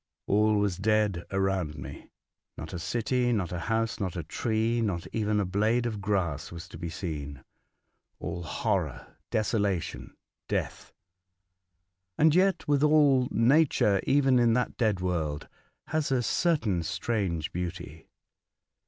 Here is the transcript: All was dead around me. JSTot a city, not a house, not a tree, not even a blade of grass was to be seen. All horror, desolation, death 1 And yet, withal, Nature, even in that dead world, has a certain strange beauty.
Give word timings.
All 0.25 0.55
was 0.55 0.77
dead 0.77 1.25
around 1.29 1.77
me. 1.77 2.09
JSTot 2.57 2.73
a 2.73 2.79
city, 2.79 3.31
not 3.31 3.51
a 3.51 3.59
house, 3.59 3.99
not 3.99 4.15
a 4.15 4.23
tree, 4.23 4.81
not 4.81 5.05
even 5.13 5.39
a 5.39 5.45
blade 5.45 5.85
of 5.85 6.01
grass 6.01 6.51
was 6.51 6.67
to 6.69 6.77
be 6.79 6.89
seen. 6.89 7.43
All 8.17 8.41
horror, 8.41 9.17
desolation, 9.29 10.15
death 10.49 10.91
1 12.15 12.25
And 12.25 12.33
yet, 12.35 12.67
withal, 12.67 13.27
Nature, 13.29 14.01
even 14.07 14.39
in 14.39 14.53
that 14.53 14.75
dead 14.75 15.01
world, 15.01 15.47
has 15.89 16.11
a 16.11 16.23
certain 16.23 16.81
strange 16.81 17.51
beauty. 17.53 18.07